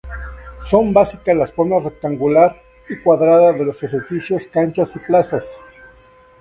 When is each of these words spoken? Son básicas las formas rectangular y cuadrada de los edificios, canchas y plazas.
Son 0.67 0.91
básicas 0.93 1.35
las 1.37 1.53
formas 1.53 1.83
rectangular 1.83 2.59
y 2.89 2.97
cuadrada 3.03 3.53
de 3.53 3.65
los 3.65 3.83
edificios, 3.83 4.47
canchas 4.47 4.95
y 4.95 4.99
plazas. 4.99 5.45